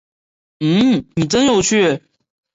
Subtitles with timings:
[0.59, 2.01] 嗯，您真有趣